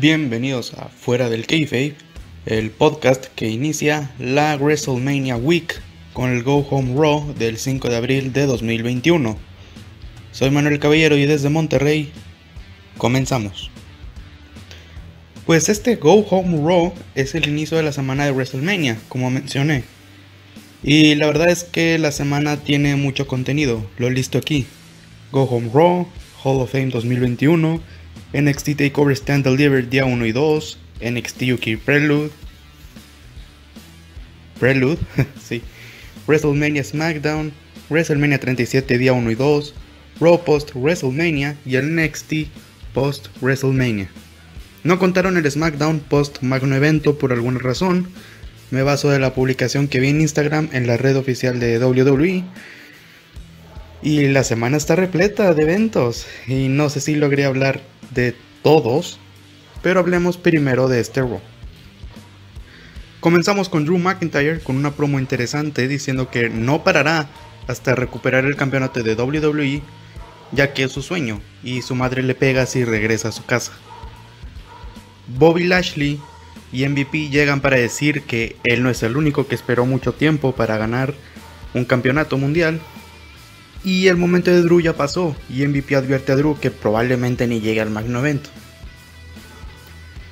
[0.00, 1.94] Bienvenidos a Fuera del Kayfabe,
[2.46, 5.78] el podcast que inicia la WrestleMania Week
[6.14, 9.36] con el Go Home Raw del 5 de abril de 2021.
[10.32, 12.10] Soy Manuel Caballero y desde Monterrey
[12.96, 13.70] comenzamos.
[15.44, 19.84] Pues este Go Home Raw es el inicio de la semana de WrestleMania, como mencioné.
[20.82, 24.64] Y la verdad es que la semana tiene mucho contenido, lo listo aquí.
[25.30, 26.08] Go Home Raw,
[26.42, 27.82] Hall of Fame 2021,
[28.32, 30.78] NXT TakeOver Stand Delivered día 1 y 2,
[31.10, 32.30] NXT UK Prelude,
[34.58, 34.98] Prelude,
[35.42, 35.62] sí,
[36.26, 37.52] WrestleMania SmackDown,
[37.88, 39.74] WrestleMania 37 día 1 y 2,
[40.20, 42.48] Raw Post WrestleMania y el NXT
[42.92, 44.10] Post WrestleMania.
[44.82, 48.08] No contaron el SmackDown post Magno Evento por alguna razón.
[48.70, 52.44] Me baso de la publicación que vi en Instagram en la red oficial de WWE.
[54.02, 56.26] Y la semana está repleta de eventos.
[56.46, 59.18] Y no sé si logré hablar de todos.
[59.82, 61.40] Pero hablemos primero de este Raw.
[63.20, 67.28] Comenzamos con Drew McIntyre con una promo interesante diciendo que no parará
[67.66, 69.82] hasta recuperar el campeonato de WWE,
[70.52, 73.72] ya que es su sueño y su madre le pega si regresa a su casa.
[75.28, 76.18] Bobby Lashley
[76.72, 80.52] y MVP llegan para decir que él no es el único que esperó mucho tiempo
[80.52, 81.14] para ganar
[81.74, 82.80] un campeonato mundial.
[83.82, 87.60] Y el momento de Drew ya pasó y MVP advierte a Drew que probablemente ni
[87.60, 88.50] llegue al magno evento.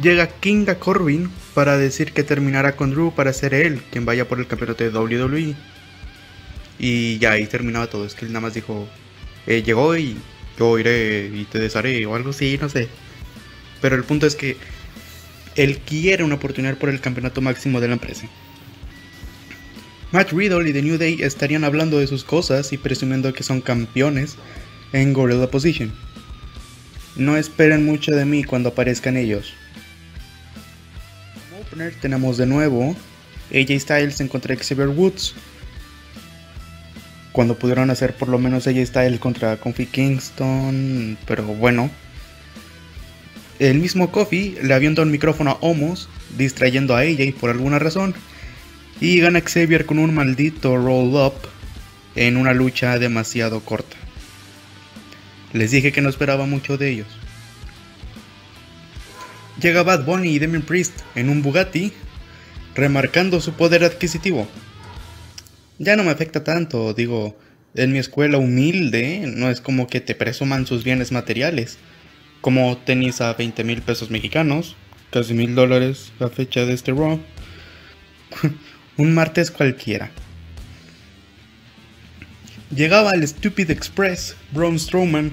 [0.00, 4.38] Llega Kinga Corbin para decir que terminará con Drew para ser él quien vaya por
[4.38, 5.54] el campeonato de WWE.
[6.78, 8.88] Y ya ahí terminaba todo, es que él nada más dijo,
[9.46, 10.16] eh, llegó y
[10.58, 12.88] yo iré y te desharé o algo así, no sé.
[13.80, 14.56] Pero el punto es que
[15.56, 18.26] él quiere una oportunidad por el campeonato máximo de la empresa.
[20.12, 23.60] Matt Riddle y The New Day estarían hablando de sus cosas y presumiendo que son
[23.60, 24.36] campeones
[24.92, 25.92] en Gorilla Position.
[27.14, 29.52] No esperen mucho de mí cuando aparezcan ellos.
[31.48, 32.96] Como opener tenemos de nuevo
[33.54, 35.34] AJ Styles en contra Xavier Woods.
[37.30, 41.88] Cuando pudieron hacer por lo menos AJ Styles contra Kofi Kingston, pero bueno,
[43.60, 48.14] el mismo Kofi le avienta un micrófono a Omos, distrayendo a AJ por alguna razón,
[49.00, 51.34] y gana Xavier con un maldito roll-up
[52.14, 53.96] en una lucha demasiado corta.
[55.52, 57.08] Les dije que no esperaba mucho de ellos.
[59.60, 61.92] Llega Bad Bunny y Demian Priest en un Bugatti,
[62.74, 64.48] remarcando su poder adquisitivo.
[65.78, 67.38] Ya no me afecta tanto, digo,
[67.74, 71.78] en mi escuela humilde no es como que te presuman sus bienes materiales
[72.40, 74.76] como tenis a 20 mil pesos mexicanos,
[75.10, 77.20] casi mil dólares la fecha de este Raw.
[79.00, 80.10] Un martes cualquiera.
[82.68, 85.32] Llegaba el Stupid Express, Braun Strowman,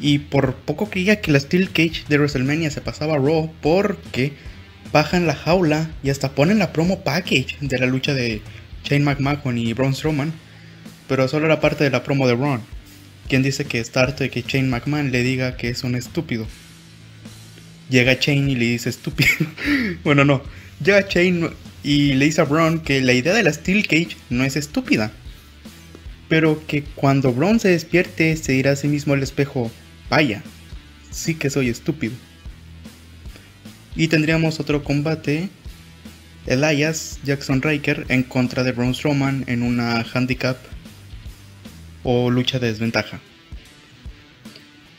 [0.00, 4.32] y por poco creía que la Steel Cage de WrestleMania se pasaba a Raw porque
[4.90, 8.40] bajan la jaula y hasta ponen la promo package de la lucha de
[8.84, 10.32] Shane McMahon y Braun Strowman,
[11.08, 12.62] pero solo era parte de la promo de Braun
[13.28, 16.46] quien dice que está harto de que Shane McMahon le diga que es un estúpido.
[17.90, 19.28] Llega Shane y le dice estúpido.
[20.04, 20.42] bueno, no.
[20.82, 21.50] Llega Shane
[21.88, 25.10] y le dice a Braun que la idea de la Steel Cage no es estúpida.
[26.28, 29.70] Pero que cuando Braun se despierte se dirá a sí mismo al espejo,
[30.10, 30.42] vaya,
[31.10, 32.12] sí que soy estúpido.
[33.96, 35.48] Y tendríamos otro combate,
[36.44, 40.58] Elias Jackson Riker en contra de Braun Strowman en una handicap
[42.02, 43.18] o lucha de desventaja.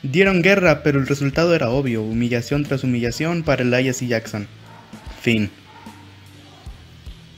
[0.01, 4.47] Dieron guerra, pero el resultado era obvio, humillación tras humillación para Elias y Jackson.
[5.21, 5.51] Fin.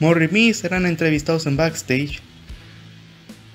[0.02, 2.18] Morri y Miz serán entrevistados en backstage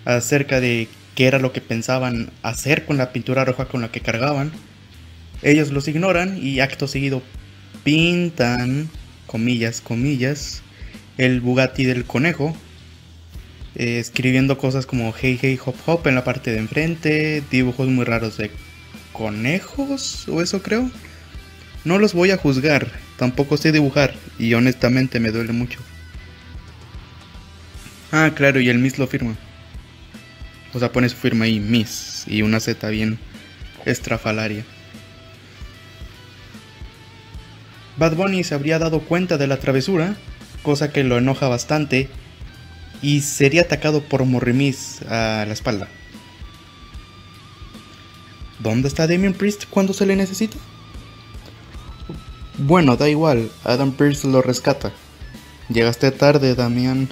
[0.05, 3.99] acerca de qué era lo que pensaban hacer con la pintura roja con la que
[3.99, 4.53] cargaban.
[5.41, 7.21] Ellos los ignoran y acto seguido
[7.83, 8.89] pintan,
[9.25, 10.61] comillas, comillas,
[11.17, 12.55] el Bugatti del conejo
[13.75, 18.05] eh, escribiendo cosas como hey hey hop hop en la parte de enfrente, dibujos muy
[18.05, 18.51] raros de
[19.11, 20.89] conejos o eso creo.
[21.83, 25.81] No los voy a juzgar, tampoco sé dibujar y honestamente me duele mucho.
[28.11, 29.35] Ah, claro, y el Miss lo firma.
[30.73, 33.19] O sea, pone su firma ahí, Miss, y una Z bien
[33.85, 34.65] estrafalaria.
[37.97, 40.15] Bad Bunny se habría dado cuenta de la travesura,
[40.61, 42.09] cosa que lo enoja bastante
[43.01, 45.87] y sería atacado por Morrimis a la espalda.
[48.59, 50.57] ¿Dónde está Damien Priest cuando se le necesita?
[52.57, 54.91] Bueno, da igual, Adam Priest lo rescata.
[55.69, 57.09] Llegaste tarde, Damian.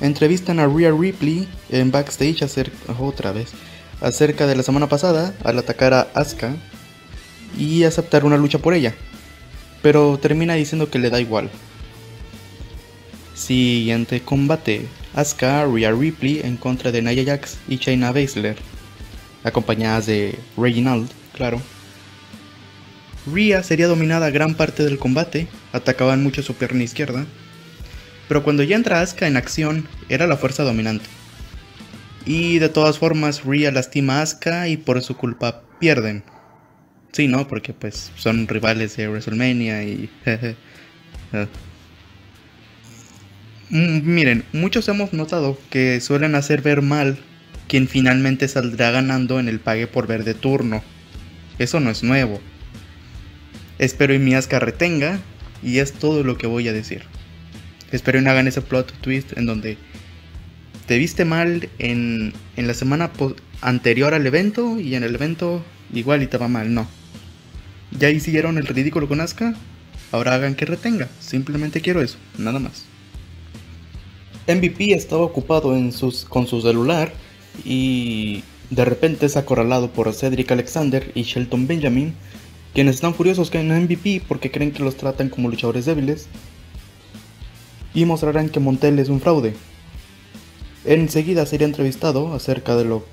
[0.00, 3.52] Entrevistan a Rhea Ripley en backstage acerca, otra vez,
[4.00, 6.54] acerca de la semana pasada al atacar a Asuka.
[7.58, 8.94] y aceptar una lucha por ella,
[9.80, 11.48] pero termina diciendo que le da igual.
[13.34, 18.56] Siguiente combate, Asuka Rhea Ripley en contra de Nia Jax y Shayna Baszler,
[19.44, 21.62] acompañadas de Reginald, claro.
[23.32, 27.26] Rhea sería dominada gran parte del combate, atacaban mucho su pierna izquierda,
[28.28, 31.06] pero cuando ya entra Asuka en acción, era la fuerza dominante.
[32.24, 36.24] Y de todas formas, Rhea lastima a Asuka y por su culpa pierden.
[37.12, 37.46] Sí, ¿no?
[37.46, 40.10] Porque pues son rivales de WrestleMania y...
[43.68, 47.18] Mm, miren, muchos hemos notado que suelen hacer ver mal
[47.66, 50.82] quien finalmente saldrá ganando en el pague por ver de turno.
[51.58, 52.40] Eso no es nuevo.
[53.78, 55.20] Espero y mi Asuka retenga
[55.62, 57.02] y es todo lo que voy a decir.
[57.92, 59.78] Espero y hagan ese plot twist en donde
[60.86, 63.10] te viste mal en, en la semana
[63.60, 66.72] anterior al evento y en el evento igual y te va mal.
[66.72, 66.86] No.
[67.98, 69.54] Ya hicieron el ridículo con Asuka.
[70.12, 71.08] Ahora hagan que retenga.
[71.20, 72.18] Simplemente quiero eso.
[72.38, 72.84] Nada más.
[74.48, 77.12] MVP estaba ocupado en sus, con su celular
[77.64, 82.14] y de repente es acorralado por Cedric Alexander y Shelton Benjamin,
[82.74, 86.28] quienes están furiosos que en MVP porque creen que los tratan como luchadores débiles
[87.96, 89.54] y mostrarán que Montel es un fraude.
[90.84, 93.04] Enseguida sería entrevistado acerca de lo...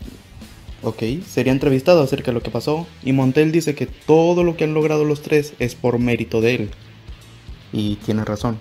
[0.84, 4.66] Ok, sería entrevistado acerca de lo que pasó y Montel dice que todo lo que
[4.66, 6.70] han logrado los tres es por mérito de él.
[7.72, 8.60] Y tiene razón.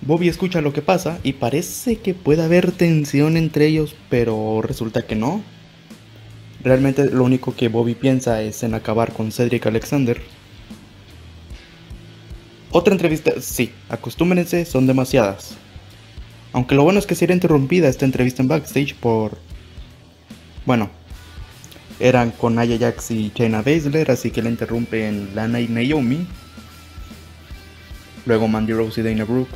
[0.00, 5.02] Bobby escucha lo que pasa y parece que puede haber tensión entre ellos, pero resulta
[5.02, 5.42] que no.
[6.64, 10.18] Realmente lo único que Bobby piensa es en acabar con Cedric Alexander
[12.72, 15.56] otra entrevista, sí, acostúmbrense, son demasiadas.
[16.52, 19.38] Aunque lo bueno es que sería interrumpida esta entrevista en backstage por...
[20.66, 20.90] Bueno,
[22.00, 26.26] eran con Aya Jax y China Baszler, así que la interrumpen Lana y Naomi.
[28.26, 29.54] Luego Mandy Rose y Dana Brooke.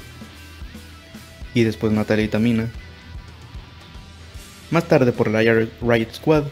[1.54, 2.70] Y después Natalia y Tamina.
[4.70, 6.44] Más tarde por la Riot Squad.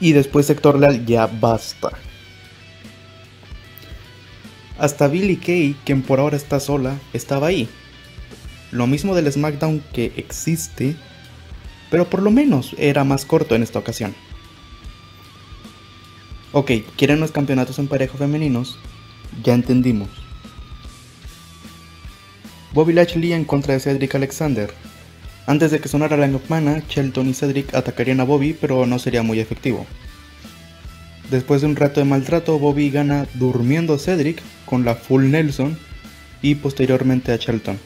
[0.00, 1.90] Y después Sector Leal, ya basta.
[4.78, 7.68] Hasta Billy Kay, quien por ahora está sola, estaba ahí.
[8.72, 10.96] Lo mismo del SmackDown que existe,
[11.90, 14.14] pero por lo menos era más corto en esta ocasión.
[16.52, 18.78] Ok, quieren los campeonatos en pareja femeninos,
[19.42, 20.08] ya entendimos.
[22.72, 24.70] Bobby Lashley en contra de Cedric Alexander.
[25.46, 29.22] Antes de que sonara la Mana, Shelton y Cedric atacarían a Bobby, pero no sería
[29.22, 29.86] muy efectivo.
[31.30, 35.76] Después de un rato de maltrato, Bobby gana durmiendo Cedric con la Full Nelson
[36.40, 37.78] y posteriormente a Shelton.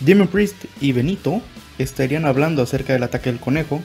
[0.00, 1.42] Demon Priest y Benito
[1.78, 3.82] estarían hablando acerca del ataque del conejo,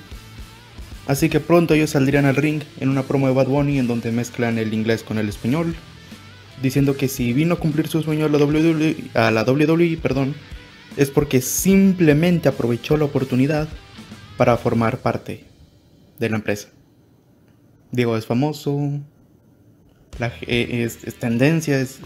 [1.08, 4.12] así que pronto ellos saldrían al ring en una promo de Bad Bunny en donde
[4.12, 5.74] mezclan el inglés con el español,
[6.62, 10.36] diciendo que si vino a cumplir su sueño a la WWE, a la WWE perdón,
[10.98, 13.68] es porque simplemente aprovechó la oportunidad
[14.38, 15.53] para formar parte
[16.20, 16.70] de la empresa.
[17.92, 19.00] Digo, es famoso,
[20.20, 22.00] eh, es, tendencia, es,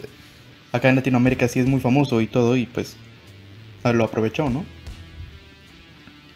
[0.71, 2.95] acá en Latinoamérica sí es muy famoso y todo, y pues
[3.83, 4.65] ah, lo aprovechó, ¿no?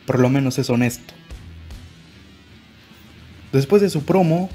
[0.06, 1.14] Por lo menos es honesto.
[3.52, 4.50] Después de su promo,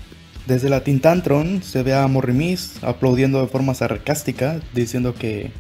[0.47, 5.51] desde la Tintantron se ve a Morrimis aplaudiendo de forma sarcástica, diciendo que.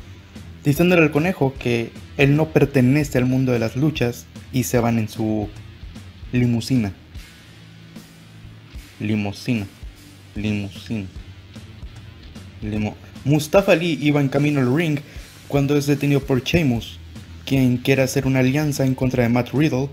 [0.64, 4.98] diciéndole al conejo que él no pertenece al mundo de las luchas y se van
[4.98, 5.48] en su
[6.32, 6.94] limusina
[9.00, 9.66] limusina.
[10.34, 11.06] Limusina.
[12.62, 12.96] Limo.
[13.24, 14.98] Mustafa Ali iba en camino al ring
[15.48, 16.98] cuando es detenido por Sheamus,
[17.44, 19.88] quien quiere hacer una alianza en contra de Matt Riddle,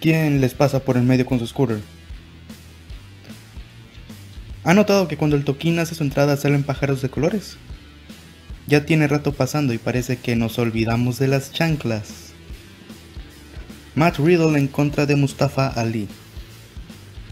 [0.00, 1.80] quien les pasa por el medio con su scooter.
[4.64, 7.56] ¿Ha notado que cuando el toquín hace su entrada salen pájaros de colores?
[8.66, 12.32] Ya tiene rato pasando y parece que nos olvidamos de las chanclas.
[13.94, 16.06] Matt Riddle en contra de Mustafa Ali.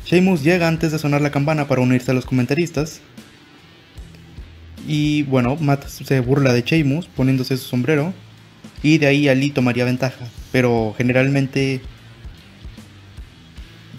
[0.08, 3.02] Sheamus llega antes de sonar la campana para unirse a los comentaristas.
[4.86, 8.14] Y bueno, Matt se burla de Sheamus poniéndose su sombrero.
[8.82, 10.26] Y de ahí Ali tomaría ventaja.
[10.50, 11.82] Pero generalmente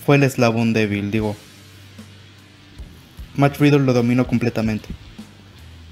[0.03, 1.35] fue el eslabón débil, digo.
[3.35, 4.89] Matt Riddle lo dominó completamente.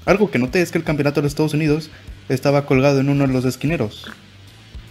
[0.04, 1.90] Algo que noté es que el campeonato de Estados Unidos
[2.28, 4.10] estaba colgado en uno de los esquineros.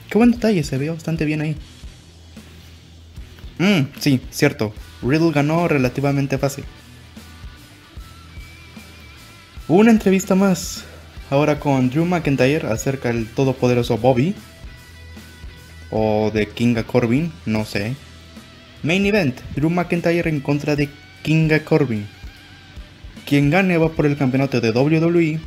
[0.10, 1.57] Qué buen detalle, se ve bastante bien ahí.
[3.57, 4.74] Mmm, sí, cierto.
[5.01, 6.63] Riddle ganó relativamente fácil.
[9.68, 10.86] una entrevista más,
[11.30, 14.34] ahora con Drew McIntyre acerca del todopoderoso Bobby.
[15.89, 17.96] O de Kinga Corbin, no sé.
[18.84, 20.89] Main Event, Drew McIntyre en contra de
[21.24, 22.08] Kinga Corbin.
[23.25, 25.39] Quien gane va por el campeonato de WWE.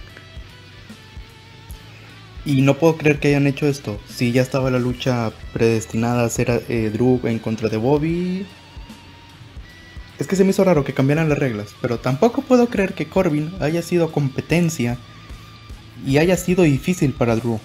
[2.45, 4.01] Y no puedo creer que hayan hecho esto.
[4.09, 8.47] Si ya estaba la lucha predestinada a ser eh, Drew en contra de Bobby.
[10.21, 11.75] Es que se me hizo raro que cambiaran las reglas.
[11.81, 14.99] Pero tampoco puedo creer que Corbin haya sido competencia
[16.07, 17.59] y haya sido difícil para Drew.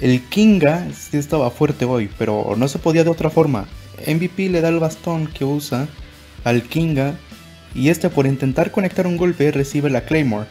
[0.00, 3.66] El Kinga sí estaba fuerte hoy, pero no se podía de otra forma.
[4.06, 5.88] MVP le da el bastón que usa
[6.44, 7.14] al Kinga
[7.74, 10.48] y este por intentar conectar un golpe recibe la Claymore.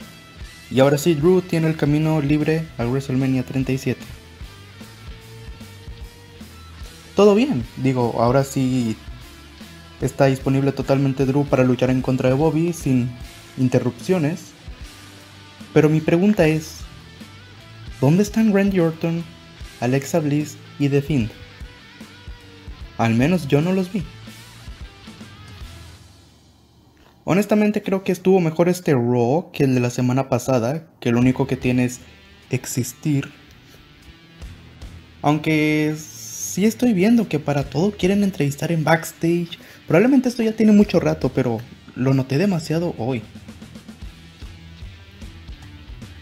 [0.69, 3.99] Y ahora sí, Drew tiene el camino libre a WrestleMania 37.
[7.15, 8.95] Todo bien, digo, ahora sí
[10.05, 13.09] está disponible totalmente Drew para luchar en contra de Bobby sin
[13.57, 14.51] interrupciones.
[15.73, 16.77] Pero mi pregunta es,
[17.99, 19.23] ¿dónde están Randy Orton,
[19.79, 21.31] Alexa Bliss y The Fiend?
[22.97, 24.03] Al menos yo no los vi.
[27.23, 31.19] Honestamente creo que estuvo mejor este Raw que el de la semana pasada, que lo
[31.19, 31.99] único que tiene es
[32.49, 33.31] existir.
[35.21, 39.57] Aunque sí estoy viendo que para todo quieren entrevistar en backstage.
[39.91, 41.59] Probablemente esto ya tiene mucho rato, pero
[41.97, 43.21] lo noté demasiado hoy.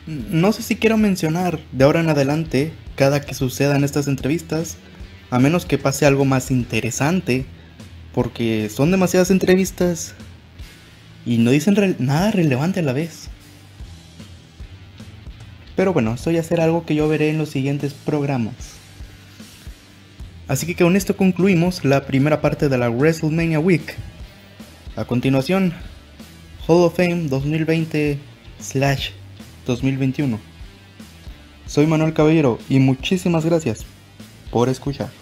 [0.08, 4.78] No sé si quiero mencionar de ahora en adelante, cada que sucedan estas entrevistas,
[5.30, 7.46] a menos que pase algo más interesante,
[8.12, 10.16] porque son demasiadas entrevistas
[11.24, 13.30] y no dicen nada relevante a la vez.
[15.76, 18.79] Pero bueno, esto ya será algo que yo veré en los siguientes programas.
[20.50, 23.96] Así que con esto concluimos la primera parte de la WrestleMania Week.
[24.96, 25.72] A continuación,
[26.68, 28.18] Hall of Fame 2020
[28.60, 29.12] slash
[29.68, 30.40] 2021.
[31.68, 33.86] Soy Manuel Caballero y muchísimas gracias
[34.50, 35.19] por escuchar.